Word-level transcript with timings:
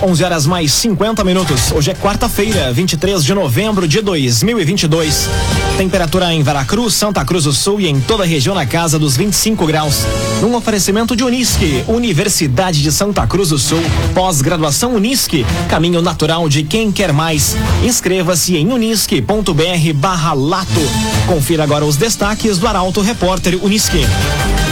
11 0.00 0.22
horas 0.22 0.46
mais 0.46 0.72
50 0.74 1.24
minutos. 1.24 1.72
Hoje 1.72 1.90
é 1.90 1.94
quarta-feira, 1.94 2.72
23 2.72 3.24
de 3.24 3.34
novembro 3.34 3.88
de 3.88 4.00
2022. 4.00 5.28
Temperatura 5.76 6.32
em 6.32 6.40
Veracruz, 6.40 6.94
Santa 6.94 7.24
Cruz 7.24 7.42
do 7.42 7.52
Sul 7.52 7.80
e 7.80 7.88
em 7.88 8.00
toda 8.00 8.22
a 8.22 8.26
região 8.26 8.54
na 8.54 8.64
casa 8.64 8.96
dos 8.96 9.16
25 9.16 9.66
graus. 9.66 10.04
Num 10.40 10.54
oferecimento 10.54 11.16
de 11.16 11.24
Unisque, 11.24 11.82
Universidade 11.88 12.80
de 12.80 12.92
Santa 12.92 13.26
Cruz 13.26 13.48
do 13.48 13.58
Sul. 13.58 13.82
Pós-graduação 14.14 14.94
Unisque, 14.94 15.44
caminho 15.68 16.00
natural 16.00 16.48
de 16.48 16.62
quem 16.62 16.92
quer 16.92 17.12
mais. 17.12 17.56
Inscreva-se 17.82 18.56
em 18.56 18.72
unisque.br/barra 18.72 20.32
lato. 20.32 20.80
Confira 21.26 21.64
agora 21.64 21.84
os 21.84 21.96
destaques 21.96 22.56
do 22.58 22.68
Arauto 22.68 23.00
Repórter 23.00 23.58
Unisque. 23.64 24.06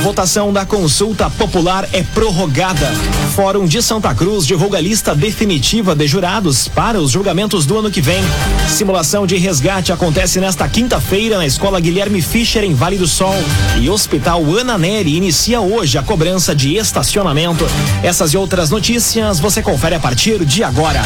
Votação 0.03 0.53
da 0.53 0.65
consulta 0.65 1.29
popular 1.31 1.89
é 1.93 2.03
prorrogada. 2.03 2.93
Fórum 3.35 3.67
de 3.67 3.83
Santa 3.83 4.15
Cruz 4.15 4.47
divulga 4.47 4.81
lista 4.81 5.16
definitiva 5.17 5.95
de 5.95 6.07
jurados 6.07 6.69
para 6.69 7.01
os 7.01 7.11
julgamentos 7.11 7.67
do 7.67 7.79
ano 7.79 7.91
que 7.91 8.01
vem. 8.01 8.23
Simulação 8.69 9.27
de 9.27 9.37
resgate 9.37 9.93
acontece 9.93 10.41
nesta 10.41 10.69
quinta-feira 10.69 11.39
na 11.39 11.47
Escola 11.47 11.81
Guilherme 11.81 12.21
Fischer, 12.23 12.63
em 12.63 12.75
Vale 12.75 12.99
do 12.99 13.07
Sol. 13.07 13.35
E 13.81 13.89
Hospital 13.89 14.45
Ana 14.55 14.77
Neri 14.79 15.17
inicia 15.17 15.61
hoje 15.61 15.99
a 15.99 16.03
cobrança 16.03 16.55
de 16.55 16.77
estacionamento. 16.77 17.67
Essas 18.03 18.33
e 18.33 18.37
outras 18.37 18.71
notícias 18.71 19.41
você 19.41 19.63
confere 19.63 19.95
a 19.95 20.01
partir 20.01 20.45
de 20.45 20.63
agora. 20.63 21.03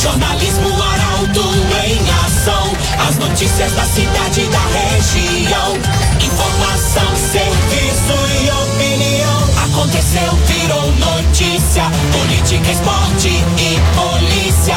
Jornalismo 0.00 0.68
Arauto 0.82 1.50
em 1.86 2.00
ação. 2.26 2.72
As 3.08 3.16
notícias 3.18 3.72
da 3.72 3.84
cidade 3.84 4.40
e 4.40 4.48
da 4.48 4.60
região. 4.78 5.76
Informação, 6.20 7.16
serviço. 7.32 7.89
Aconteceu, 9.80 10.30
virou 10.44 10.92
notícia. 10.92 11.84
Política, 12.12 12.70
esporte 12.70 13.28
e 13.28 13.78
polícia. 13.96 14.76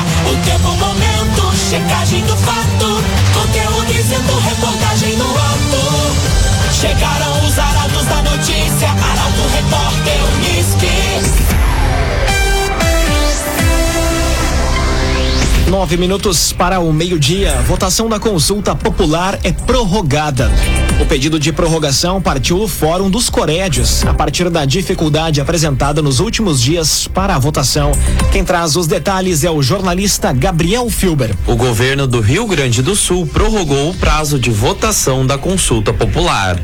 Nove 15.94 16.02
minutos 16.08 16.52
para 16.52 16.80
o 16.80 16.92
meio-dia. 16.92 17.54
Votação 17.68 18.10
da 18.10 18.20
consulta 18.20 18.76
popular 18.76 19.38
é 19.44 19.52
prorrogada. 19.52 20.52
O 21.00 21.06
pedido 21.06 21.40
de 21.40 21.54
prorrogação 21.54 22.20
partiu 22.20 22.58
do 22.58 22.68
Fórum 22.68 23.12
dos 23.12 23.30
Corédios, 23.30 24.04
a 24.04 24.12
partir 24.12 24.50
da 24.50 24.66
dificuldade 24.66 25.40
apresentada 25.40 26.02
nos 26.02 26.20
últimos 26.20 26.60
dias 26.60 27.08
para 27.08 27.36
a 27.36 27.40
votação. 27.40 27.92
Quem 28.32 28.44
traz 28.44 28.76
os 28.76 28.88
detalhes 28.88 29.44
é 29.44 29.52
o 29.52 29.62
jornalista 29.62 30.34
Gabriel 30.34 30.90
Filber. 30.90 31.36
O 31.46 31.56
governo 31.56 32.08
do 32.08 32.22
Rio 32.22 32.48
Grande 32.48 32.82
do 32.82 32.96
Sul 32.96 33.28
prorrogou 33.28 33.92
o 33.92 33.94
prazo 33.94 34.40
de 34.40 34.50
votação 34.50 35.28
da 35.28 35.38
consulta 35.38 35.94
popular. 35.94 36.60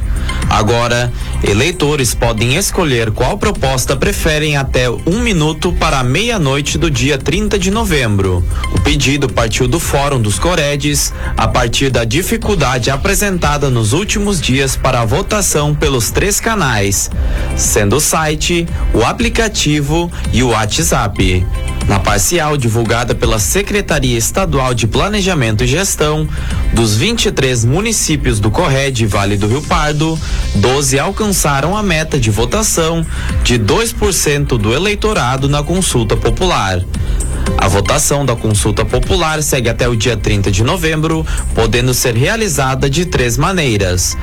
Agora, 0.50 1.14
eleitores 1.44 2.16
podem 2.16 2.56
escolher 2.56 3.12
qual 3.12 3.38
proposta 3.38 3.96
preferem 3.96 4.58
até 4.58 4.90
um 4.90 5.20
minuto 5.20 5.72
para 5.74 6.00
a 6.00 6.04
meia-noite 6.04 6.78
do 6.78 6.90
dia 6.90 7.18
30 7.18 7.58
de 7.58 7.70
novembro. 7.70 8.44
O 8.74 8.82
pedido 8.82 9.30
partiu 9.30 9.68
do 9.68 9.80
Fórum 9.80 10.20
dos 10.20 10.40
Coredes 10.40 11.14
a 11.38 11.48
partir 11.48 11.92
da 11.92 12.04
dificuldade 12.04 12.90
apresentada 12.90 13.70
nos 13.70 13.94
últimos 13.94 14.42
dias 14.42 14.76
para 14.76 15.02
a 15.02 15.06
votação 15.06 15.74
pelos 15.76 16.10
três 16.10 16.40
canais, 16.40 17.12
sendo 17.56 17.98
o 17.98 18.02
site, 18.02 18.68
o 18.94 19.04
aplicativo 19.04 20.12
e 20.34 20.44
o 20.44 20.50
WhatsApp. 20.50 21.46
Na 21.88 22.00
parcial 22.00 22.56
divulgada 22.56 23.16
pela 23.16 23.40
Secretaria 23.40 24.16
Estadual 24.16 24.76
de 24.76 24.86
Planejamento 24.86 25.64
e 25.64 25.68
Gestão, 25.68 26.28
dos 26.74 26.96
23 26.96 27.66
municípios 27.66 28.40
do 28.40 28.52
Corred 28.52 29.08
Vale 29.08 29.38
do 29.38 29.48
Rio 29.48 29.62
Pardo, 29.64 30.19
12 30.56 31.00
alcançaram 31.00 31.76
a 31.76 31.84
meta 31.84 32.20
de 32.20 32.30
votação 32.30 33.06
de 33.44 33.58
2% 33.60 34.58
do 34.58 34.74
eleitorado 34.74 35.48
na 35.48 35.64
consulta 35.64 36.16
popular. 36.18 36.84
A 37.58 37.68
votação 37.68 38.26
da 38.26 38.36
consulta 38.36 38.86
popular 38.86 39.42
segue 39.44 39.70
até 39.70 39.88
o 39.88 39.96
dia 39.96 40.16
30 40.16 40.52
de 40.52 40.64
novembro, 40.64 41.26
podendo 41.54 41.94
ser 41.94 42.16
realizada 42.16 42.90
de 42.90 43.06
três 43.06 43.38
maneiras: 43.38 44.18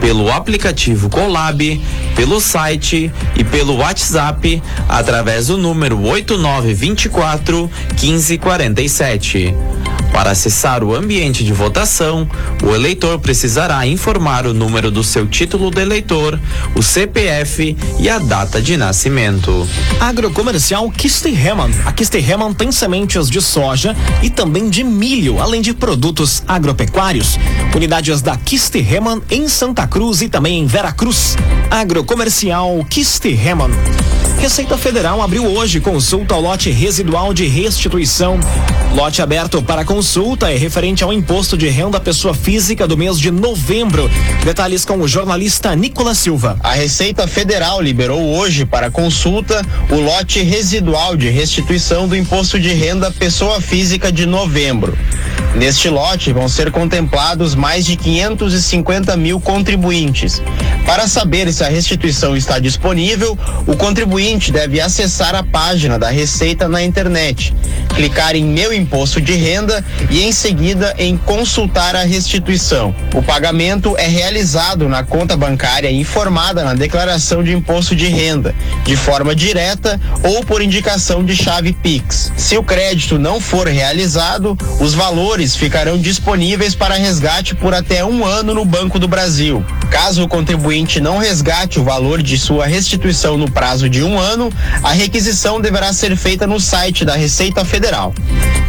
pelo 0.00 0.30
aplicativo 0.30 1.08
Colab, 1.08 1.80
pelo 2.16 2.40
site 2.40 3.12
e 3.36 3.44
pelo 3.44 3.76
WhatsApp, 3.76 4.62
através 4.88 5.48
do 5.48 5.56
número 5.56 6.00
8924 6.00 7.70
1547. 8.00 9.54
Para 10.12 10.32
acessar 10.32 10.82
o 10.82 10.94
ambiente 10.94 11.44
de 11.44 11.52
votação, 11.52 12.28
o 12.62 12.74
eleitor 12.74 13.18
precisará 13.20 13.86
informar 13.86 14.44
o 14.44 14.52
número 14.52 14.90
do 14.90 15.04
seu 15.04 15.26
título 15.26 15.70
de 15.70 15.80
eleitor, 15.80 16.38
o 16.74 16.82
CPF 16.82 17.76
e 17.98 18.08
a 18.08 18.18
data 18.18 18.60
de 18.60 18.76
nascimento. 18.76 19.66
Agrocomercial 20.00 20.90
Kisterhemann. 20.90 21.70
A 21.86 21.92
Kisterhemann 21.92 22.52
tem 22.52 22.69
sementes 22.72 23.28
de 23.28 23.40
soja 23.40 23.96
e 24.22 24.30
também 24.30 24.68
de 24.68 24.84
milho, 24.84 25.40
além 25.40 25.60
de 25.60 25.72
produtos 25.72 26.42
agropecuários. 26.46 27.38
Unidades 27.74 28.22
da 28.22 28.36
Kisterhemann 28.36 29.22
em 29.30 29.48
Santa 29.48 29.86
Cruz 29.86 30.22
e 30.22 30.28
também 30.28 30.60
em 30.60 30.66
Veracruz. 30.66 31.36
Agrocomercial 31.70 32.84
Kisterhemann. 32.88 33.70
Receita 34.40 34.78
Federal 34.78 35.20
abriu 35.20 35.44
hoje 35.44 35.80
consulta 35.80 36.34
ao 36.34 36.40
lote 36.40 36.70
residual 36.70 37.34
de 37.34 37.46
restituição. 37.46 38.40
Lote 38.94 39.20
aberto 39.20 39.62
para 39.62 39.84
consulta 39.84 40.50
é 40.50 40.56
referente 40.56 41.04
ao 41.04 41.12
imposto 41.12 41.58
de 41.58 41.68
renda 41.68 42.00
pessoa 42.00 42.32
física 42.32 42.88
do 42.88 42.96
mês 42.96 43.20
de 43.20 43.30
novembro. 43.30 44.10
Detalhes 44.42 44.82
com 44.82 44.96
o 44.98 45.06
jornalista 45.06 45.76
Nicolas 45.76 46.16
Silva. 46.16 46.56
A 46.60 46.72
Receita 46.72 47.28
Federal 47.28 47.82
liberou 47.82 48.34
hoje 48.34 48.64
para 48.64 48.90
consulta 48.90 49.62
o 49.90 49.96
lote 49.96 50.40
residual 50.42 51.18
de 51.18 51.28
restituição 51.28 52.08
do 52.08 52.16
imposto 52.16 52.58
de 52.58 52.72
renda 52.72 53.10
pessoa 53.10 53.60
física 53.60 54.10
de 54.10 54.24
novembro. 54.24 54.96
Neste 55.54 55.88
lote 55.90 56.32
vão 56.32 56.48
ser 56.48 56.70
contemplados 56.70 57.54
mais 57.54 57.84
de 57.84 57.94
550 57.94 59.16
mil 59.18 59.38
contribuintes. 59.38 60.40
Para 60.86 61.06
saber 61.06 61.52
se 61.52 61.62
a 61.62 61.68
restituição 61.68 62.36
está 62.36 62.58
disponível, 62.58 63.38
o 63.66 63.76
contribuinte 63.76 64.29
deve 64.38 64.80
acessar 64.80 65.34
a 65.34 65.42
página 65.42 65.98
da 65.98 66.08
Receita 66.08 66.68
na 66.68 66.80
internet, 66.82 67.52
clicar 67.94 68.36
em 68.36 68.44
Meu 68.44 68.72
Imposto 68.72 69.20
de 69.20 69.32
Renda 69.32 69.84
e 70.08 70.22
em 70.22 70.30
seguida 70.30 70.94
em 70.98 71.16
Consultar 71.16 71.96
a 71.96 72.04
restituição. 72.04 72.94
O 73.12 73.22
pagamento 73.22 73.96
é 73.98 74.06
realizado 74.06 74.88
na 74.88 75.02
conta 75.02 75.36
bancária 75.36 75.90
informada 75.90 76.62
na 76.62 76.74
declaração 76.74 77.42
de 77.42 77.52
imposto 77.52 77.96
de 77.96 78.06
renda, 78.06 78.54
de 78.84 78.96
forma 78.96 79.34
direta 79.34 80.00
ou 80.22 80.44
por 80.44 80.62
indicação 80.62 81.24
de 81.24 81.34
chave 81.34 81.72
Pix. 81.72 82.32
Se 82.36 82.56
o 82.56 82.62
crédito 82.62 83.18
não 83.18 83.40
for 83.40 83.66
realizado, 83.66 84.56
os 84.78 84.94
valores 84.94 85.56
ficarão 85.56 85.98
disponíveis 85.98 86.74
para 86.74 86.94
resgate 86.94 87.54
por 87.56 87.74
até 87.74 88.04
um 88.04 88.24
ano 88.24 88.54
no 88.54 88.64
Banco 88.64 88.98
do 88.98 89.08
Brasil. 89.08 89.64
Caso 89.90 90.22
o 90.22 90.28
contribuinte 90.28 91.00
não 91.00 91.18
resgate 91.18 91.80
o 91.80 91.84
valor 91.84 92.22
de 92.22 92.38
sua 92.38 92.66
restituição 92.66 93.36
no 93.36 93.50
prazo 93.50 93.88
de 93.88 94.04
um 94.04 94.19
ano, 94.20 94.52
a 94.82 94.92
requisição 94.92 95.60
deverá 95.60 95.92
ser 95.92 96.16
feita 96.16 96.46
no 96.46 96.60
site 96.60 97.04
da 97.04 97.14
Receita 97.14 97.64
Federal. 97.64 98.14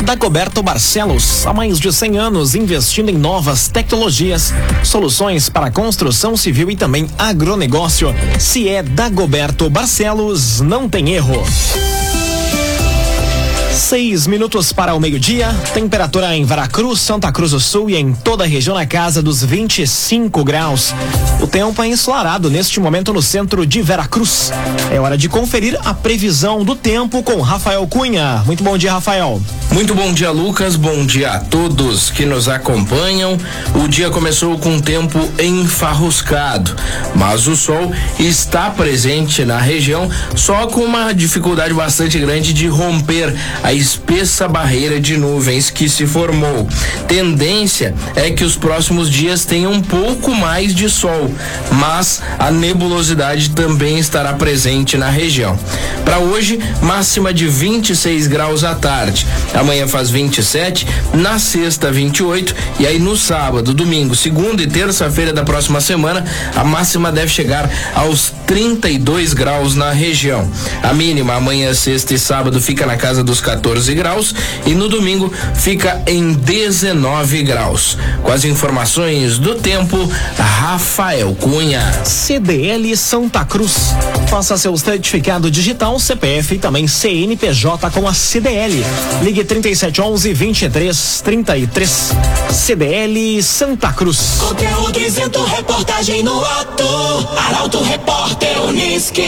Dagoberto 0.04 0.64
Barcelos, 0.64 1.46
há 1.46 1.54
mais 1.54 1.80
de 1.80 1.92
100 1.92 2.18
anos 2.18 2.56
investindo 2.56 3.10
em 3.10 3.18
novas 3.18 3.68
tecnologias, 3.68 4.54
soluções 4.84 5.50
para 5.50 5.72
construção 5.72 6.36
civil 6.36 6.72
e 6.72 6.76
também 6.76 7.08
agronegócio. 7.18 8.14
Se 8.40 8.68
é 8.68 8.82
Dagoberto 8.82 9.70
Barcelos, 9.70 10.60
não 10.62 10.90
tem 10.90 11.12
erro. 11.14 11.44
Seis 13.74 14.28
minutos 14.28 14.73
para 14.73 14.94
o 14.94 15.00
meio-dia. 15.00 15.47
Temperatura 15.73 16.35
em 16.35 16.44
Veracruz, 16.44 17.00
Santa 17.00 17.32
Cruz 17.32 17.52
do 17.52 17.59
Sul 17.59 17.90
e 17.90 17.96
em 17.96 18.14
toda 18.14 18.44
a 18.44 18.47
região 18.47 18.76
na 18.76 18.85
casa 18.85 19.22
dos 19.22 19.44
25 19.44 20.44
graus. 20.44 20.94
O 21.40 21.47
tempo 21.47 21.82
é 21.82 21.88
ensolarado 21.88 22.50
neste 22.50 22.79
momento 22.79 23.14
no 23.14 23.22
centro 23.22 23.66
de 23.66 23.82
Veracruz. 23.82 24.52
É 24.91 25.00
hora 25.00 25.18
de 25.18 25.29
conferir 25.29 25.79
a 25.85 25.94
previsão 25.94 26.66
do 26.66 26.76
tempo 26.76 27.23
com 27.23 27.41
Rafael 27.41 27.88
Cunha. 27.88 28.44
Muito 28.46 28.64
bom 28.64 28.78
dia, 28.78 28.91
Rafael. 28.91 29.41
Muito 29.72 29.96
bom 29.96 30.12
dia, 30.14 30.32
Lucas. 30.32 30.76
Bom 30.76 31.06
dia 31.06 31.32
a 31.32 31.40
todos 31.40 32.09
que 32.09 32.26
nos 32.26 32.50
acompanham. 32.50 33.38
O 33.73 33.88
dia 33.88 34.09
começou 34.09 34.58
com 34.59 34.79
tempo 34.79 35.18
enfarruscado, 35.40 36.76
mas 37.16 37.47
o 37.47 37.56
sol 37.56 37.91
está 38.20 38.70
presente 38.70 39.46
na 39.46 39.58
região, 39.58 40.09
só 40.35 40.68
com 40.68 40.82
uma 40.82 41.14
dificuldade 41.14 41.73
bastante 41.73 42.20
grande 42.20 42.53
de 42.53 42.68
romper 42.68 43.34
a 43.63 43.73
espessa 43.73 44.47
barreira 44.47 44.99
de 44.99 45.17
nuvens 45.17 45.69
que 45.69 45.90
se 45.90 46.05
formou. 46.05 46.67
Tendência 47.08 47.93
é 48.16 48.31
que 48.31 48.43
os 48.43 48.55
próximos 48.55 49.09
dias 49.09 49.46
tenham 49.46 49.72
um 49.72 49.81
pouco 49.81 50.34
mais 50.34 50.73
de 50.73 50.90
sol, 50.90 51.34
mas 51.72 52.22
a 52.40 52.52
nebulosidade 52.52 53.52
também 53.52 53.99
estará 53.99 54.34
presente 54.34 54.97
na 54.97 55.09
região. 55.09 55.58
Para 56.03 56.19
hoje, 56.19 56.59
máxima 56.81 57.34
de 57.34 57.47
26 57.47 58.28
graus 58.28 58.63
à 58.63 58.75
tarde. 58.75 59.25
Amanhã 59.53 59.87
faz 59.87 60.09
27, 60.09 60.87
na 61.13 61.40
sexta 61.40 61.91
28 61.91 62.55
e 62.79 62.87
aí 62.87 62.99
no 62.99 63.16
sábado, 63.16 63.73
domingo, 63.73 64.16
segunda 64.16 64.61
e 64.63 64.67
terça-feira 64.67 65.31
da 65.31 65.43
próxima 65.43 65.79
semana, 65.79 66.25
a 66.55 66.63
máxima 66.63 67.11
deve 67.11 67.29
chegar 67.29 67.69
aos 67.93 68.34
32 68.47 69.34
graus 69.34 69.75
na 69.75 69.91
região. 69.91 70.49
A 70.84 70.93
mínima 70.93 71.35
amanhã, 71.35 71.73
sexta 71.73 72.13
e 72.13 72.19
sábado 72.19 72.61
fica 72.61 72.85
na 72.85 72.97
casa 72.97 73.23
dos 73.23 73.40
14 73.52 73.94
graus 73.94 74.34
e 74.66 74.74
no 74.74 74.88
domingo 74.88 75.32
fica 75.56 76.02
em 76.08 76.34
19 76.34 77.44
graus. 77.44 77.98
Com 78.24 78.32
as 78.32 78.46
informações 78.46 79.38
do 79.38 79.56
tempo, 79.56 79.98
Rafael 80.38 81.36
Cunha. 81.36 81.82
CDL 82.06 82.96
Santa 82.96 83.44
Cruz. 83.44 83.94
Faça 84.30 84.58
seu 84.58 84.76
certificado 84.78 85.52
digital, 85.52 86.00
CPF 86.00 86.56
e 86.56 86.59
também 86.59 86.88
CNPJ 86.88 87.90
com 87.92 88.08
a 88.08 88.14
CDL. 88.14 88.86
Ligue 89.22 89.44
3711 89.44 90.34
2333. 90.34 92.12
CDL 92.52 93.44
Santa 93.44 93.92
Cruz. 93.92 94.38
Conteúdo 94.40 95.00
isento, 95.00 95.44
reportagem 95.44 96.24
no 96.24 96.44
ato. 96.44 96.86
Arauto 97.38 97.84
Repórter 97.84 98.62
Uniski. 98.62 99.28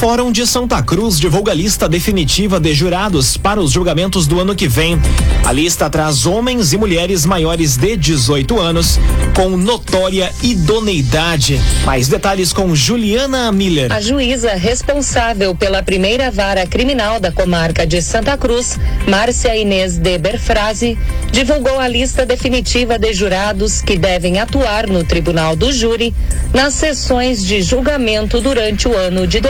Fórum 0.00 0.32
de 0.32 0.46
Santa 0.46 0.82
Cruz 0.82 1.20
divulga 1.20 1.52
a 1.52 1.54
lista 1.54 1.86
definitiva 1.86 2.58
de 2.58 2.72
jurados 2.72 3.36
para 3.36 3.60
os 3.60 3.70
julgamentos 3.70 4.26
do 4.26 4.40
ano 4.40 4.56
que 4.56 4.66
vem. 4.66 4.98
A 5.44 5.52
lista 5.52 5.90
traz 5.90 6.24
homens 6.24 6.72
e 6.72 6.78
mulheres 6.78 7.26
maiores 7.26 7.76
de 7.76 7.98
18 7.98 8.58
anos 8.58 8.98
com 9.36 9.50
notória 9.58 10.32
idoneidade. 10.42 11.60
Mais 11.84 12.08
detalhes 12.08 12.50
com 12.50 12.74
Juliana 12.74 13.52
Miller. 13.52 13.92
A 13.92 14.00
juíza 14.00 14.54
responsável 14.54 15.54
pela 15.54 15.82
primeira 15.82 16.30
vara 16.30 16.66
criminal 16.66 17.20
da 17.20 17.30
comarca 17.30 17.86
de 17.86 18.00
Santa 18.00 18.38
Cruz, 18.38 18.78
Márcia 19.06 19.54
Inês 19.54 19.98
de 19.98 20.16
Berfrase, 20.16 20.98
divulgou 21.30 21.78
a 21.78 21.86
lista 21.86 22.24
definitiva 22.24 22.98
de 22.98 23.12
jurados 23.12 23.82
que 23.82 23.98
devem 23.98 24.38
atuar 24.40 24.86
no 24.86 25.04
Tribunal 25.04 25.54
do 25.54 25.70
Júri 25.70 26.14
nas 26.54 26.72
sessões 26.72 27.44
de 27.44 27.60
julgamento 27.60 28.40
durante 28.40 28.88
o 28.88 28.96
ano 28.96 29.26
de 29.26 29.40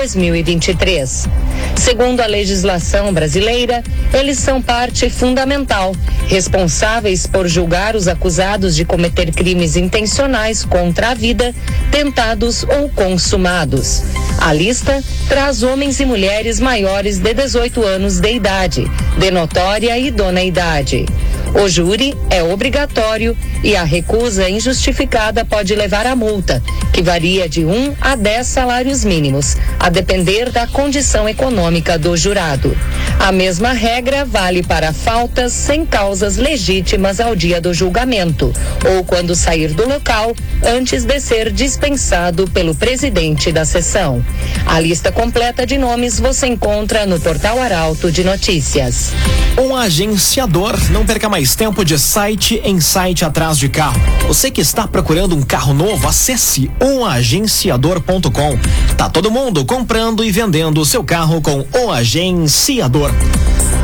2023. 0.42 1.28
Segundo 1.76 2.20
a 2.20 2.26
legislação 2.26 3.12
brasileira, 3.12 3.82
eles 4.12 4.38
são 4.38 4.60
parte 4.60 5.08
fundamental, 5.08 5.94
responsáveis 6.26 7.26
por 7.26 7.46
julgar 7.46 7.96
os 7.96 8.08
acusados 8.08 8.74
de 8.74 8.84
cometer 8.84 9.32
crimes 9.32 9.76
intencionais 9.76 10.64
contra 10.64 11.10
a 11.10 11.14
vida, 11.14 11.54
tentados 11.90 12.64
ou 12.64 12.88
consumados. 12.90 14.02
A 14.40 14.52
lista 14.52 15.02
traz 15.28 15.62
homens 15.62 16.00
e 16.00 16.04
mulheres 16.04 16.60
maiores 16.60 17.18
de 17.18 17.34
18 17.34 17.82
anos 17.84 18.20
de 18.20 18.32
idade, 18.32 18.90
de 19.18 19.30
notória 19.30 19.98
idoneidade. 19.98 21.06
O 21.54 21.68
júri 21.68 22.16
é 22.30 22.42
obrigatório 22.42 23.36
e 23.62 23.74
a 23.76 23.82
recusa 23.82 24.48
injustificada 24.48 25.44
pode 25.44 25.74
levar 25.74 26.06
a 26.06 26.14
multa, 26.14 26.62
que 26.92 27.02
varia 27.02 27.48
de 27.48 27.64
1 27.64 27.96
a 28.00 28.14
10 28.14 28.46
salários 28.46 29.04
mínimos, 29.04 29.56
a 29.78 29.90
depender 29.90 30.50
da 30.50 30.66
condição 30.66 31.28
econômica 31.28 31.98
do 31.98 32.16
jurado. 32.16 32.76
A 33.18 33.32
mesma 33.32 33.72
regra 33.72 34.24
vale 34.24 34.62
para 34.62 34.92
faltas 34.92 35.52
sem 35.52 35.84
causas 35.84 36.36
legítimas 36.36 37.20
ao 37.20 37.34
dia 37.34 37.60
do 37.60 37.74
julgamento, 37.74 38.52
ou 38.94 39.04
quando 39.04 39.34
sair 39.34 39.72
do 39.72 39.88
local 39.88 40.34
antes 40.64 41.04
de 41.04 41.20
ser 41.20 41.50
dispensado 41.50 42.48
pelo 42.48 42.74
presidente 42.74 43.50
da 43.50 43.64
sessão. 43.64 44.24
A 44.66 44.78
lista 44.78 45.10
completa 45.10 45.66
de 45.66 45.76
nomes 45.76 46.20
você 46.20 46.46
encontra 46.46 47.04
no 47.06 47.20
portal 47.20 47.60
Arauto 47.60 48.10
de 48.10 48.24
Notícias. 48.24 49.12
Um 49.58 49.74
agenciador. 49.76 50.78
Não 50.90 51.04
perca 51.04 51.28
mais 51.28 51.39
tempo 51.48 51.84
de 51.84 51.98
site 51.98 52.60
em 52.62 52.80
site 52.80 53.24
atrás 53.24 53.56
de 53.56 53.68
carro. 53.68 54.00
Você 54.28 54.50
que 54.50 54.60
está 54.60 54.86
procurando 54.86 55.34
um 55.34 55.42
carro 55.42 55.72
novo, 55.72 56.06
acesse 56.06 56.70
umagenciador.com. 56.80 58.58
Tá 58.96 59.08
todo 59.08 59.30
mundo 59.30 59.64
comprando 59.64 60.22
e 60.22 60.30
vendendo 60.30 60.80
o 60.80 60.86
seu 60.86 61.02
carro 61.02 61.40
com 61.40 61.64
o 61.72 61.90
agenciador. 61.90 63.10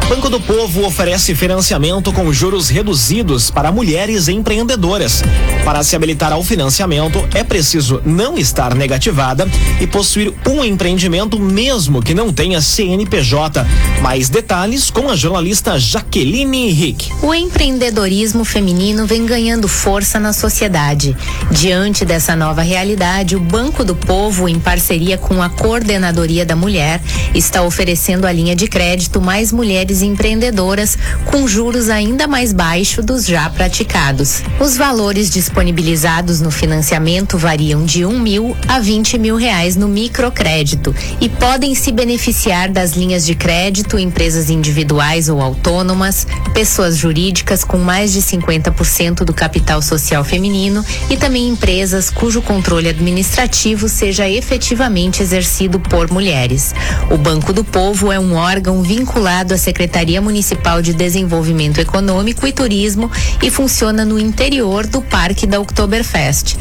Banco 0.09 0.31
do 0.31 0.39
Povo 0.39 0.87
oferece 0.87 1.35
financiamento 1.35 2.13
com 2.13 2.33
juros 2.33 2.69
reduzidos 2.69 3.51
para 3.51 3.73
mulheres 3.73 4.29
empreendedoras. 4.29 5.21
Para 5.65 5.83
se 5.83 5.97
habilitar 5.97 6.33
ao 6.33 6.45
financiamento, 6.45 7.27
é 7.35 7.43
preciso 7.43 8.01
não 8.05 8.39
estar 8.39 8.73
negativada 8.73 9.49
e 9.81 9.87
possuir 9.87 10.33
um 10.49 10.65
empreendimento 10.65 11.41
mesmo 11.41 12.01
que 12.01 12.15
não 12.15 12.33
tenha 12.33 12.61
CNPJ. 12.61 13.67
Mais 14.01 14.29
detalhes 14.29 14.91
com 14.91 15.11
a 15.11 15.17
jornalista 15.17 15.77
Jaqueline 15.77 16.71
Rick. 16.71 17.11
O 17.21 17.35
empreendedorismo 17.47 18.45
feminino 18.45 19.07
vem 19.07 19.25
ganhando 19.25 19.69
força 19.69 20.19
na 20.19 20.33
sociedade. 20.33 21.17
Diante 21.51 22.05
dessa 22.05 22.35
nova 22.35 22.61
realidade, 22.61 23.37
o 23.37 23.41
Banco 23.41 23.85
do 23.85 23.95
Povo, 23.95 24.49
em 24.49 24.59
parceria 24.59 25.17
com 25.17 25.41
a 25.41 25.49
Coordenadoria 25.49 26.45
da 26.45 26.57
Mulher, 26.57 27.01
está 27.35 27.63
oferecendo 27.63 28.27
a 28.27 28.33
linha 28.33 28.57
de 28.57 28.67
crédito 28.67 29.21
Mais 29.21 29.53
Mulheres 29.53 30.03
Empreendedoras 30.03 30.99
com 31.27 31.47
juros 31.47 31.89
ainda 31.89 32.27
mais 32.27 32.53
baixos 32.53 33.05
dos 33.05 33.25
já 33.25 33.49
praticados. 33.49 34.43
Os 34.59 34.77
valores 34.77 35.31
disponibilizados 35.31 36.41
no 36.41 36.51
financiamento 36.51 37.39
variam 37.39 37.85
de 37.85 38.05
um 38.05 38.19
mil 38.19 38.57
a 38.67 38.81
20 38.81 39.19
mil 39.19 39.37
reais 39.37 39.77
no 39.77 39.87
microcrédito 39.87 40.93
e 41.21 41.29
podem 41.29 41.77
se 41.77 41.93
beneficiar 41.93 42.71
das 42.71 42.93
linhas 42.93 43.25
de 43.25 43.37
crédito 43.37 43.99
empresas 43.99 44.51
individuais 44.51 45.29
ou 45.29 45.41
autônomas, 45.41 46.27
pessoas 46.53 46.97
jurídicas 46.97 47.36
com 47.65 47.79
mais 47.79 48.13
de 48.13 48.21
50% 48.23 49.25
do 49.25 49.33
capital 49.33 49.83
social 49.83 50.25
feminino 50.25 50.85
e 51.11 51.17
também 51.17 51.49
empresas 51.49 52.11
cujo 52.11 52.41
controle 52.41 52.89
administrativo 52.89 53.89
seja 53.89 54.29
efetivamente 54.29 55.23
exercido 55.23 55.79
por 55.79 56.11
mulheres. 56.11 56.75
O 57.11 57.17
Banco 57.17 57.53
do 57.53 57.63
Povo 57.63 58.11
é 58.11 58.19
um 58.19 58.35
órgão 58.35 58.83
vinculado 58.83 59.55
à 59.55 59.59
Secretaria 59.59 60.21
Municipal 60.21 60.81
de 60.81 60.93
Desenvolvimento 60.93 61.79
Econômico 61.79 62.47
e 62.47 62.53
Turismo 62.53 63.11
e 63.43 63.51
funciona 63.51 64.05
no 64.05 64.19
interior 64.19 64.87
do 64.87 65.03
Parque 65.03 65.47
da 65.47 65.61
Oktoberfest. 65.61 66.57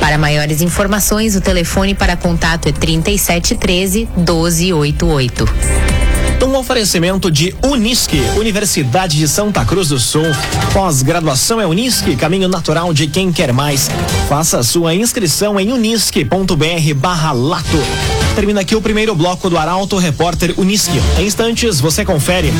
Para 0.00 0.18
maiores 0.18 0.60
informações, 0.60 1.36
o 1.36 1.40
telefone 1.40 1.94
para 1.94 2.16
contato 2.16 2.68
é 2.68 2.72
3713 2.72 4.08
1288. 4.16 6.07
Um 6.44 6.56
oferecimento 6.56 7.30
de 7.30 7.54
Unisque, 7.64 8.20
Universidade 8.36 9.18
de 9.18 9.28
Santa 9.28 9.64
Cruz 9.64 9.88
do 9.88 9.98
Sul. 9.98 10.24
Pós-graduação 10.72 11.60
é 11.60 11.66
Unisque, 11.66 12.16
caminho 12.16 12.48
natural 12.48 12.94
de 12.94 13.06
quem 13.06 13.32
quer 13.32 13.52
mais. 13.52 13.90
Faça 14.28 14.62
sua 14.62 14.94
inscrição 14.94 15.58
em 15.58 15.72
unisque.br 15.72 16.94
barra 16.96 17.32
lato. 17.32 18.27
Termina 18.38 18.60
aqui 18.60 18.76
o 18.76 18.80
primeiro 18.80 19.16
bloco 19.16 19.50
do 19.50 19.58
Arauto 19.58 19.96
Repórter 19.96 20.54
Unisque. 20.56 21.02
Em 21.18 21.26
instantes, 21.26 21.80
você 21.80 22.04
confere. 22.04 22.52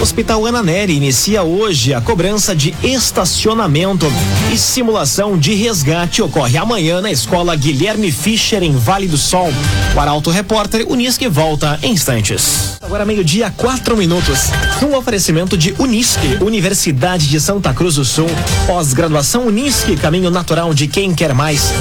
Hospital 0.00 0.44
Ana 0.46 0.64
Neri 0.64 0.96
inicia 0.96 1.44
hoje 1.44 1.94
a 1.94 2.00
cobrança 2.00 2.56
de 2.56 2.74
estacionamento 2.82 4.12
e 4.52 4.58
simulação 4.58 5.38
de 5.38 5.54
resgate 5.54 6.20
ocorre 6.20 6.58
amanhã 6.58 7.00
na 7.00 7.12
escola 7.12 7.54
Guilherme 7.54 8.10
Fischer 8.10 8.64
em 8.64 8.72
Vale 8.72 9.06
do 9.06 9.16
Sol. 9.16 9.48
O 9.94 10.00
Arauto 10.00 10.28
Repórter 10.28 10.84
Unisque 10.88 11.28
volta 11.28 11.78
em 11.84 11.92
instantes. 11.92 12.78
Agora 12.82 13.04
meio-dia, 13.04 13.54
quatro 13.56 13.96
minutos. 13.96 14.50
Um 14.82 14.96
oferecimento 14.96 15.56
de 15.56 15.72
Unisque, 15.78 16.38
Universidade 16.40 17.28
de 17.28 17.40
Santa 17.40 17.72
Cruz 17.72 17.94
do 17.94 18.04
Sul. 18.04 18.26
Pós-graduação 18.66 19.46
Unisque, 19.46 19.94
caminho 19.96 20.32
natural 20.32 20.74
de 20.74 20.88
quem 20.88 21.14
quer 21.14 21.32
mais. 21.32 21.72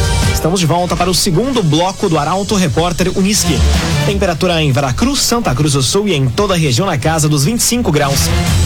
Estamos 0.41 0.59
de 0.59 0.65
volta 0.65 0.95
para 0.95 1.07
o 1.07 1.13
segundo 1.13 1.61
bloco 1.61 2.09
do 2.09 2.17
Arauto 2.17 2.55
Repórter 2.55 3.15
Unisque. 3.15 3.59
Temperatura 4.07 4.59
em 4.59 4.71
Veracruz, 4.71 5.19
Santa 5.19 5.53
Cruz 5.53 5.73
do 5.73 5.83
Sul 5.83 6.07
e 6.07 6.15
em 6.15 6.27
toda 6.27 6.55
a 6.55 6.57
região 6.57 6.87
na 6.87 6.97
casa 6.97 7.29
dos 7.29 7.45
25 7.45 7.91
graus. 7.91 8.21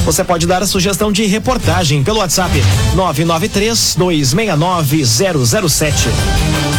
Você 0.06 0.24
pode 0.24 0.48
dar 0.48 0.64
a 0.64 0.68
sugestão 0.68 1.12
de 1.12 1.26
reportagem 1.26 2.02
pelo 2.02 2.20
WhatsApp 2.20 2.64
993 2.96 3.96
269 3.98 5.04
007. 5.06 6.75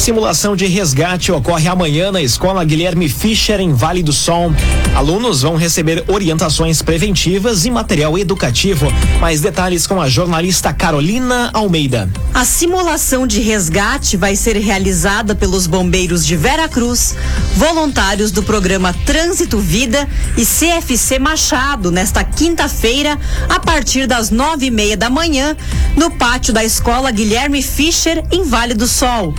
Simulação 0.00 0.56
de 0.56 0.64
resgate 0.64 1.30
ocorre 1.30 1.68
amanhã 1.68 2.10
na 2.10 2.22
Escola 2.22 2.64
Guilherme 2.64 3.06
Fischer, 3.06 3.60
em 3.60 3.74
Vale 3.74 4.02
do 4.02 4.14
Sol. 4.14 4.50
Alunos 4.94 5.42
vão 5.42 5.56
receber 5.56 6.02
orientações 6.08 6.80
preventivas 6.80 7.66
e 7.66 7.70
material 7.70 8.18
educativo. 8.18 8.90
Mais 9.20 9.42
detalhes 9.42 9.86
com 9.86 10.00
a 10.00 10.08
jornalista 10.08 10.72
Carolina 10.72 11.50
Almeida. 11.52 12.08
A 12.32 12.46
simulação 12.46 13.26
de 13.26 13.40
resgate 13.40 14.16
vai 14.16 14.34
ser 14.36 14.56
realizada 14.56 15.34
pelos 15.34 15.66
bombeiros 15.66 16.24
de 16.24 16.34
Vera 16.34 16.66
Cruz, 16.66 17.14
voluntários 17.56 18.32
do 18.32 18.42
programa 18.42 18.94
Trânsito 19.04 19.58
Vida 19.58 20.08
e 20.34 20.46
CFC 20.46 21.18
Machado, 21.18 21.90
nesta 21.90 22.24
quinta-feira, 22.24 23.18
a 23.50 23.60
partir 23.60 24.06
das 24.06 24.30
nove 24.30 24.66
e 24.66 24.70
meia 24.70 24.96
da 24.96 25.10
manhã, 25.10 25.54
no 25.94 26.10
pátio 26.10 26.54
da 26.54 26.64
Escola 26.64 27.10
Guilherme 27.10 27.60
Fischer, 27.62 28.24
em 28.32 28.44
Vale 28.44 28.72
do 28.72 28.88
Sol. 28.88 29.34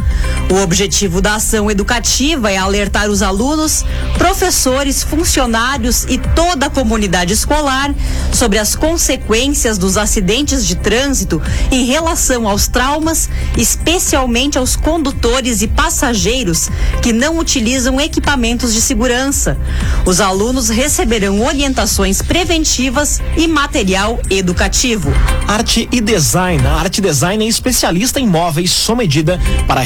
O 0.52 0.56
objetivo 0.56 1.22
da 1.22 1.36
ação 1.36 1.72
educativa 1.72 2.52
é 2.52 2.58
alertar 2.58 3.10
os 3.10 3.22
alunos, 3.22 3.86
professores, 4.18 5.02
funcionários 5.02 6.04
e 6.10 6.18
toda 6.18 6.66
a 6.66 6.70
comunidade 6.70 7.32
escolar 7.32 7.96
sobre 8.34 8.60
as 8.60 8.76
consequências 8.76 9.78
dos 9.78 9.96
acidentes 9.96 10.68
de 10.68 10.76
trânsito 10.76 11.42
em 11.72 11.86
relação 11.86 12.50
aos 12.50 12.68
traumas, 12.68 13.30
especialmente 13.58 14.58
aos 14.58 14.76
condutores 14.76 15.62
e 15.62 15.70
passageiros 15.70 16.70
que 17.02 17.14
não 17.14 17.40
utilizam 17.40 18.02
equipamentos 18.02 18.74
de 18.74 18.82
segurança. 18.82 19.58
Os 20.06 20.20
alunos 20.20 20.68
receberão 20.68 21.46
orientações 21.46 22.22
preventivas 22.22 23.22
e 23.38 23.48
material 23.48 24.20
educativo. 24.30 25.14
Arte 25.48 25.88
e 25.94 26.02
design. 26.02 26.66
A 26.68 26.74
Arte 26.74 27.00
Design 27.00 27.46
é 27.46 27.48
especialista 27.48 28.20
em 28.20 28.28
móveis 28.28 28.72
sob 28.72 29.02
medida 29.02 29.40
para 29.66 29.80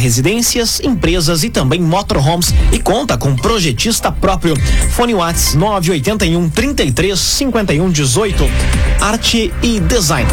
residências, 0.55 0.79
empresas 0.79 1.43
e 1.43 1.49
também 1.49 1.81
motorhomes 1.81 2.53
e 2.71 2.79
conta 2.79 3.17
com 3.17 3.35
projetista 3.35 4.11
próprio. 4.11 4.55
Fone 4.91 5.13
Whats 5.13 5.53
981 5.53 6.49
33 6.49 7.19
51 7.19 7.89
18. 7.91 8.43
Arte 9.01 9.53
e 9.61 9.79
design. 9.81 10.29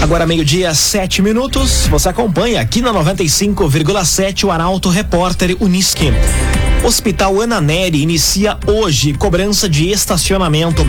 Agora 0.00 0.26
meio-dia, 0.26 0.74
sete 0.74 1.20
minutos. 1.20 1.86
Você 1.88 2.08
acompanha 2.08 2.62
aqui 2.62 2.80
na 2.80 2.94
95,7 2.94 4.44
o 4.44 4.50
Arauto 4.50 4.88
Repórter 4.88 5.54
Uniski. 5.60 6.10
Hospital 6.86 7.40
Ana 7.40 7.60
Neri 7.60 8.00
inicia 8.00 8.56
hoje 8.64 9.12
cobrança 9.12 9.68
de 9.68 9.90
estacionamento. 9.90 10.82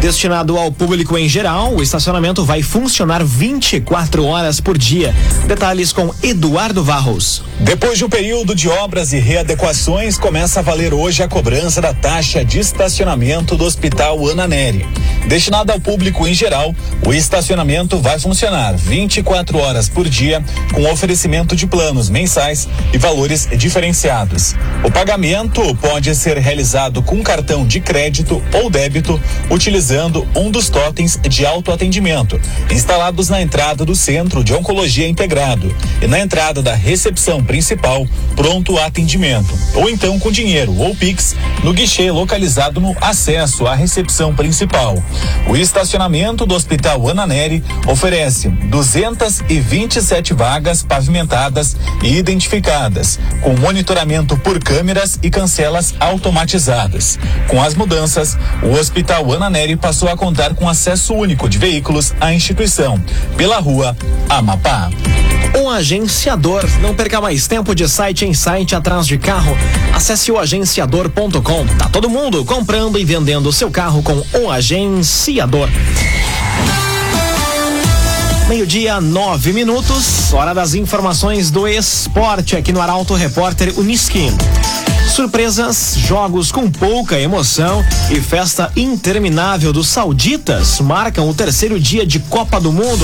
Destinado 0.00 0.58
ao 0.58 0.70
público 0.70 1.16
em 1.16 1.26
geral, 1.26 1.74
o 1.74 1.82
estacionamento 1.82 2.44
vai 2.44 2.62
funcionar 2.62 3.24
24 3.24 4.24
horas 4.24 4.60
por 4.60 4.76
dia. 4.76 5.14
Detalhes 5.46 5.90
com 5.90 6.14
Eduardo 6.22 6.84
Varros. 6.84 7.42
Depois 7.60 7.96
de 7.96 8.04
um 8.04 8.08
período 8.08 8.54
de 8.54 8.68
obras 8.68 9.14
e 9.14 9.18
readequações, 9.18 10.18
começa 10.18 10.60
a 10.60 10.62
valer 10.62 10.92
hoje 10.92 11.22
a 11.22 11.28
cobrança 11.28 11.80
da 11.80 11.94
taxa 11.94 12.44
de 12.44 12.58
estacionamento 12.58 13.56
do 13.56 13.64
Hospital 13.64 14.24
Ana 14.26 14.46
Neri. 14.46 14.86
Destinado 15.26 15.72
ao 15.72 15.80
público 15.80 16.26
em 16.28 16.34
geral, 16.34 16.74
o 17.04 17.12
estacionamento 17.12 17.98
vai 17.98 18.18
funcionar 18.18 18.76
24 18.76 19.58
horas 19.58 19.88
por 19.88 20.08
dia, 20.08 20.44
com 20.72 20.84
oferecimento 20.92 21.56
de 21.56 21.66
planos 21.66 22.10
mensais 22.10 22.68
e 22.92 22.98
valores 22.98 23.48
diferenciados. 23.56 24.54
O 24.84 24.90
pagamento 24.90 25.74
pode 25.76 26.14
ser 26.14 26.36
realizado 26.36 27.02
com 27.02 27.22
cartão 27.22 27.66
de 27.66 27.80
crédito 27.80 28.42
ou 28.52 28.70
débito, 28.70 29.20
utilizando 29.50 29.85
um 30.34 30.50
dos 30.50 30.68
totens 30.68 31.16
de 31.28 31.46
autoatendimento, 31.46 32.40
instalados 32.72 33.28
na 33.28 33.40
entrada 33.40 33.84
do 33.84 33.94
Centro 33.94 34.42
de 34.42 34.52
Oncologia 34.52 35.06
Integrado 35.06 35.72
e 36.02 36.08
na 36.08 36.18
entrada 36.18 36.60
da 36.60 36.74
recepção 36.74 37.44
principal, 37.44 38.04
pronto 38.34 38.76
atendimento, 38.78 39.56
ou 39.74 39.88
então 39.88 40.18
com 40.18 40.32
dinheiro 40.32 40.76
ou 40.76 40.92
Pix 40.96 41.36
no 41.62 41.72
guichê 41.72 42.10
localizado 42.10 42.80
no 42.80 42.96
acesso 43.00 43.64
à 43.64 43.76
recepção 43.76 44.34
principal. 44.34 45.00
O 45.48 45.56
estacionamento 45.56 46.44
do 46.44 46.54
Hospital 46.56 47.06
Ana 47.08 47.24
Neri 47.24 47.62
oferece 47.86 48.48
227 48.48 50.34
vagas 50.34 50.82
pavimentadas 50.82 51.76
e 52.02 52.16
identificadas, 52.16 53.20
com 53.40 53.56
monitoramento 53.56 54.36
por 54.38 54.58
câmeras 54.58 55.16
e 55.22 55.30
cancelas 55.30 55.94
automatizadas. 56.00 57.20
Com 57.46 57.62
as 57.62 57.76
mudanças, 57.76 58.36
o 58.64 58.72
Hospital 58.72 59.32
Ana 59.32 59.48
Neri 59.48 59.75
passou 59.76 60.08
a 60.08 60.16
contar 60.16 60.54
com 60.54 60.68
acesso 60.68 61.14
único 61.14 61.48
de 61.48 61.58
veículos 61.58 62.14
à 62.20 62.32
instituição, 62.32 63.00
pela 63.36 63.58
rua 63.58 63.96
Amapá. 64.28 64.90
Um 65.54 65.70
agenciador. 65.70 66.64
Não 66.80 66.94
perca 66.94 67.20
mais 67.20 67.46
tempo 67.46 67.74
de 67.74 67.88
site 67.88 68.24
em 68.24 68.34
site 68.34 68.74
atrás 68.74 69.06
de 69.06 69.16
carro. 69.18 69.56
Acesse 69.94 70.30
o 70.30 70.38
agenciador.com. 70.38 71.66
Tá 71.78 71.88
todo 71.88 72.10
mundo 72.10 72.44
comprando 72.44 72.98
e 72.98 73.04
vendendo 73.04 73.52
seu 73.52 73.70
carro 73.70 74.02
com 74.02 74.22
o 74.38 74.50
agenciador. 74.50 75.68
Meio-dia, 78.48 79.00
nove 79.00 79.52
minutos. 79.52 80.32
Hora 80.32 80.54
das 80.54 80.74
informações 80.74 81.50
do 81.50 81.66
esporte 81.66 82.56
aqui 82.56 82.72
no 82.72 82.80
Arauto 82.80 83.14
Repórter 83.14 83.76
Uniski. 83.76 84.32
Surpresas, 85.16 85.96
jogos 85.96 86.52
com 86.52 86.70
pouca 86.70 87.18
emoção 87.18 87.82
e 88.10 88.20
festa 88.20 88.70
interminável 88.76 89.72
dos 89.72 89.88
sauditas 89.88 90.78
marcam 90.78 91.26
o 91.26 91.32
terceiro 91.32 91.80
dia 91.80 92.04
de 92.04 92.18
Copa 92.18 92.60
do 92.60 92.70
Mundo. 92.70 93.02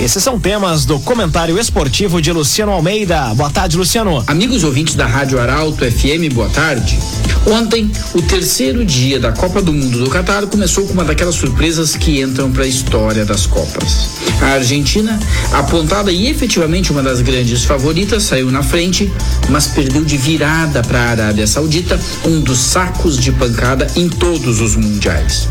Esses 0.00 0.22
são 0.22 0.40
temas 0.40 0.86
do 0.86 0.98
comentário 1.00 1.58
esportivo 1.58 2.22
de 2.22 2.32
Luciano 2.32 2.72
Almeida. 2.72 3.34
Boa 3.34 3.50
tarde, 3.50 3.76
Luciano. 3.76 4.24
Amigos 4.26 4.64
ouvintes 4.64 4.94
da 4.94 5.06
Rádio 5.06 5.38
Arauto 5.38 5.84
FM, 5.84 6.32
boa 6.32 6.48
tarde. 6.48 6.98
Ontem, 7.46 7.90
o 8.14 8.22
terceiro 8.22 8.84
dia 8.84 9.18
da 9.18 9.32
Copa 9.32 9.62
do 9.62 9.72
Mundo 9.72 10.04
do 10.04 10.10
Catar 10.10 10.46
começou 10.46 10.86
com 10.86 10.92
uma 10.92 11.04
daquelas 11.04 11.34
surpresas 11.34 11.96
que 11.96 12.20
entram 12.20 12.50
para 12.52 12.64
a 12.64 12.66
história 12.66 13.24
das 13.24 13.46
Copas. 13.46 14.20
A 14.40 14.52
Argentina, 14.52 15.18
apontada 15.52 16.12
e 16.12 16.28
efetivamente 16.28 16.92
uma 16.92 17.02
das 17.02 17.20
grandes 17.20 17.64
favoritas, 17.64 18.24
saiu 18.24 18.50
na 18.50 18.62
frente, 18.62 19.10
mas 19.48 19.66
perdeu 19.68 20.04
de 20.04 20.16
virada 20.16 20.82
para 20.82 21.00
a 21.00 21.10
Arábia 21.10 21.46
Saudita, 21.46 21.98
um 22.24 22.40
dos 22.40 22.58
sacos 22.58 23.18
de 23.18 23.32
pancada 23.32 23.86
em 23.96 24.08
todos 24.08 24.60
os 24.60 24.76
mundiais. 24.76 25.48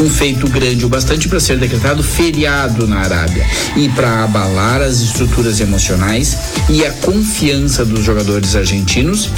Um 0.00 0.08
feito 0.08 0.46
grande 0.48 0.84
o 0.84 0.88
bastante 0.88 1.28
para 1.28 1.40
ser 1.40 1.58
decretado 1.58 2.02
feriado 2.02 2.86
na 2.86 3.00
Arábia 3.00 3.46
e 3.76 3.88
para 3.88 4.24
abalar 4.24 4.80
as 4.80 5.00
estruturas 5.00 5.60
emocionais 5.60 6.36
e 6.68 6.84
a 6.84 6.92
confiança 6.92 7.84
dos 7.84 8.04
jogadores 8.04 8.54
argentinos 8.54 9.30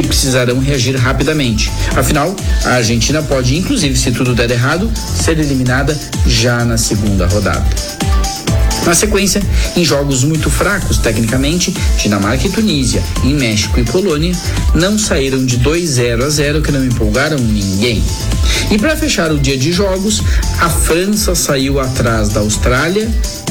que 0.00 0.08
precisarão 0.08 0.58
reagir 0.58 0.96
rapidamente. 0.96 1.70
Afinal, 1.96 2.34
a 2.64 2.70
Argentina 2.70 3.22
pode, 3.22 3.56
inclusive, 3.56 3.96
se 3.96 4.10
tudo 4.10 4.34
der 4.34 4.50
errado, 4.50 4.90
ser 4.96 5.38
eliminada 5.38 5.96
já 6.26 6.64
na 6.64 6.78
segunda 6.78 7.26
rodada. 7.26 7.64
Na 8.86 8.94
sequência, 8.94 9.42
em 9.76 9.84
jogos 9.84 10.24
muito 10.24 10.48
fracos 10.48 10.98
tecnicamente, 10.98 11.74
Dinamarca 11.98 12.46
e 12.46 12.50
Tunísia, 12.50 13.02
em 13.22 13.34
México 13.34 13.78
e 13.78 13.84
Polônia, 13.84 14.32
não 14.74 14.98
saíram 14.98 15.44
de 15.44 15.58
2 15.58 15.88
0 15.88 16.24
a 16.24 16.28
0 16.30 16.62
que 16.62 16.72
não 16.72 16.84
empolgaram 16.84 17.38
ninguém. 17.38 18.02
E 18.70 18.78
para 18.78 18.96
fechar 18.96 19.30
o 19.30 19.38
dia 19.38 19.58
de 19.58 19.70
jogos, 19.70 20.22
a 20.60 20.70
França 20.70 21.34
saiu 21.34 21.78
atrás 21.78 22.30
da 22.30 22.40
Austrália 22.40 23.08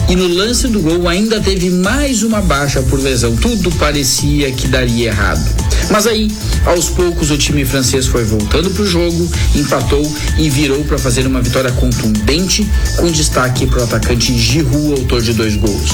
e 0.10 0.15
no 0.15 0.27
lance 0.27 0.68
do 0.68 0.79
gol 0.79 1.08
ainda 1.08 1.39
teve 1.39 1.70
mais 1.70 2.24
uma 2.24 2.41
baixa 2.41 2.82
por 2.82 3.00
lesão. 3.00 3.36
Tudo 3.36 3.72
parecia 3.74 4.51
que 4.51 4.68
daria 4.68 5.10
errado. 5.10 5.68
Mas 5.89 6.05
aí, 6.05 6.31
aos 6.65 6.89
poucos, 6.89 7.31
o 7.31 7.38
time 7.38 7.65
francês 7.65 8.05
foi 8.05 8.24
voltando 8.24 8.69
para 8.69 8.84
o 8.84 8.86
jogo, 8.86 9.29
empatou 9.55 10.10
e 10.38 10.50
virou 10.50 10.84
para 10.84 10.98
fazer 10.98 11.25
uma 11.25 11.41
vitória 11.41 11.72
contundente, 11.72 12.69
com 12.98 13.12
destaque 13.12 13.65
para 13.65 13.81
o 13.81 13.84
atacante 13.84 14.38
Giroud, 14.38 15.01
autor 15.01 15.22
de 15.22 15.34
dois 15.34 15.55
gols. 15.55 15.89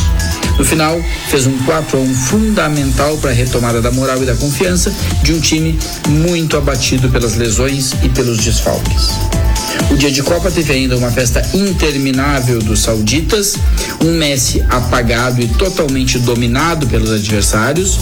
No 0.58 0.66
final, 0.66 1.02
fez 1.30 1.48
um 1.48 1.58
4 1.60 1.98
a 1.98 2.02
1 2.02 2.16
fundamental 2.16 3.18
para 3.18 3.32
a 3.32 3.34
retomada 3.34 3.82
da 3.82 3.92
moral 3.92 4.22
e 4.22 4.26
da 4.26 4.36
confiança 4.36 4.94
de 5.24 5.34
um 5.34 5.40
time 5.40 5.78
muito 6.08 6.58
abatido 6.58 7.10
pelas 7.10 7.36
lesões 7.36 7.94
e 8.04 8.10
pelos 8.10 8.38
desfalques. 8.38 9.45
O 9.92 9.96
dia 9.98 10.12
de 10.12 10.22
Copa 10.24 10.52
teve 10.52 10.74
ainda 10.74 10.98
uma 10.98 11.12
festa 11.12 11.42
interminável 11.54 12.60
dos 12.60 12.82
sauditas, 12.82 13.56
um 14.02 14.12
Messi 14.18 14.64
apagado 14.70 15.42
e 15.42 15.48
totalmente 15.48 16.20
dominado 16.20 16.88
pelos 16.88 17.12
adversários, 17.12 18.00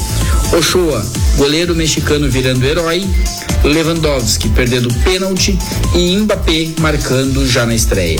Ochoa, 0.52 1.06
goleiro 1.38 1.76
mexicano 1.76 2.30
virando 2.30 2.66
herói, 2.66 3.04
Lewandowski 3.64 4.50
perdendo 4.50 4.94
pênalti 5.04 5.58
e 5.96 6.18
Mbappé 6.18 6.70
marcando 6.80 7.48
já 7.48 7.66
na 7.66 7.74
estreia. 7.74 8.20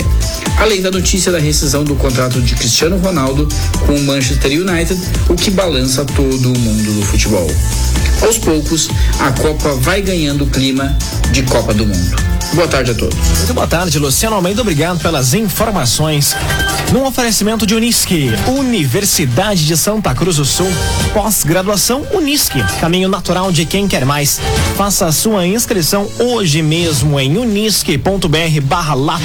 Além 0.58 0.80
da 0.80 0.90
notícia 0.90 1.30
da 1.30 1.38
rescisão 1.38 1.84
do 1.84 1.94
contrato 1.96 2.40
de 2.40 2.54
Cristiano 2.54 2.96
Ronaldo 2.98 3.48
com 3.86 3.94
o 3.94 4.02
Manchester 4.04 4.52
United, 4.52 5.00
o 5.28 5.34
que 5.34 5.50
balança 5.50 6.04
todo 6.04 6.52
o 6.52 6.58
mundo 6.58 6.92
do 6.92 7.02
futebol. 7.06 7.50
Aos 8.22 8.38
poucos, 8.38 8.88
a 9.18 9.30
Copa 9.32 9.74
vai 9.74 10.00
ganhando 10.00 10.44
o 10.44 10.46
clima 10.46 10.96
de 11.30 11.42
Copa 11.42 11.74
do 11.74 11.84
Mundo. 11.84 12.16
Boa 12.54 12.68
tarde 12.68 12.92
a 12.92 12.94
todos. 12.94 13.16
Muito 13.16 13.52
boa 13.52 13.66
tarde, 13.66 13.98
Luciano 13.98 14.36
Almeida. 14.36 14.60
Obrigado 14.60 15.00
pelas 15.00 15.34
informações. 15.34 16.36
Num 16.92 17.04
oferecimento 17.04 17.66
de 17.66 17.74
Unisque, 17.74 18.30
Universidade 18.46 19.66
de 19.66 19.76
Santa 19.76 20.14
Cruz 20.14 20.36
do 20.36 20.44
Sul, 20.44 20.70
pós-graduação 21.12 22.06
Unisque, 22.12 22.62
caminho 22.78 23.08
natural 23.08 23.50
de 23.50 23.64
quem 23.66 23.88
quer 23.88 24.06
mais. 24.06 24.38
Faça 24.76 25.10
sua 25.10 25.44
inscrição 25.44 26.08
hoje 26.16 26.62
mesmo 26.62 27.18
em 27.18 27.36
unisque.br 27.36 28.60
barra 28.62 28.94
lato. 28.94 29.24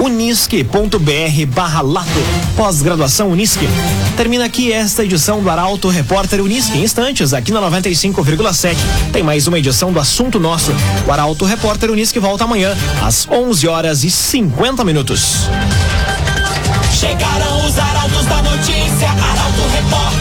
unisque.br 0.00 1.46
barra 1.48 1.82
lato. 1.82 2.08
Pós-graduação 2.56 3.30
Unisque. 3.30 3.68
Termina 4.16 4.46
aqui 4.46 4.72
esta 4.72 5.04
edição 5.04 5.42
do 5.42 5.50
Arauto 5.50 5.88
Repórter 5.88 6.40
Unisque. 6.40 6.78
Em 6.78 6.84
instantes, 6.84 7.34
aqui 7.34 7.52
na 7.52 7.60
95,7. 7.60 8.76
Tem 9.12 9.22
mais 9.22 9.46
uma 9.46 9.58
edição 9.58 9.92
do 9.92 10.00
Assunto 10.00 10.40
Nosso. 10.40 10.72
O 11.06 11.12
Arauto 11.12 11.44
Repórter 11.44 11.90
Unisque 11.90 12.18
volta 12.18 12.44
amanhã 12.44 12.61
às 13.02 13.26
11 13.28 13.68
horas 13.68 14.04
e 14.04 14.10
50 14.10 14.84
minutos. 14.84 15.48
Chegaram 16.98 17.66
os 17.66 17.78
arautos 17.78 18.26
da 18.26 18.42
notícia, 18.42 19.08
Arauto 19.10 19.68
Repórter. 19.72 20.12